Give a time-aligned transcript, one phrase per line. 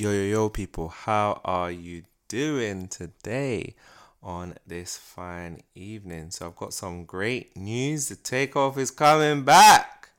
[0.00, 3.74] Yo, yo, yo, people, how are you doing today
[4.22, 6.30] on this fine evening?
[6.30, 8.08] So, I've got some great news.
[8.08, 10.10] The takeoff is coming back.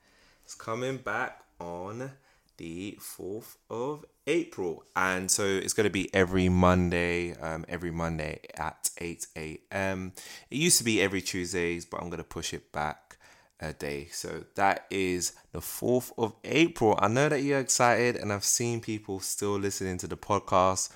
[0.44, 2.12] It's coming back on
[2.58, 4.84] the 4th of April.
[4.98, 10.12] And so, it's going to be every Monday, um, every Monday at 8 a.m.
[10.52, 13.18] It used to be every Tuesdays, but I'm going to push it back
[13.60, 14.08] a day.
[14.12, 16.98] So that is the 4th of April.
[17.00, 20.90] I know that you're excited, and I've seen people still listening to the podcast,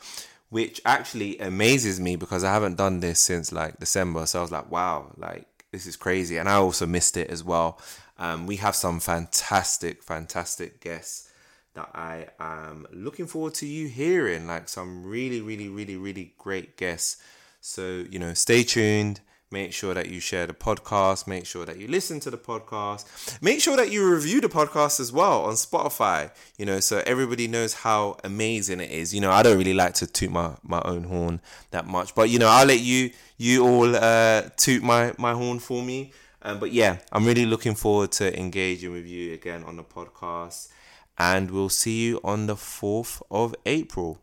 [0.50, 4.26] which actually amazes me because I haven't done this since like December.
[4.26, 6.38] So I was like, wow, like this is crazy.
[6.38, 7.80] And I also missed it as well.
[8.18, 11.30] Um, we have some fantastic, fantastic guests
[11.74, 16.78] that I am looking forward to you hearing, like some really, really, really, really great
[16.78, 17.22] guests.
[17.62, 19.22] So, you know, stay tuned.
[19.54, 21.28] Make sure that you share the podcast.
[21.28, 23.40] Make sure that you listen to the podcast.
[23.40, 27.48] Make sure that you review the podcast as well on Spotify, you know, so everybody
[27.48, 29.14] knows how amazing it is.
[29.14, 32.32] You know, I don't really like to toot my, my own horn that much, but,
[32.32, 36.14] you know, I'll let you, you all uh, toot my, my horn for me.
[36.42, 40.70] Um, but yeah, I'm really looking forward to engaging with you again on the podcast.
[41.16, 44.23] And we'll see you on the 4th of April.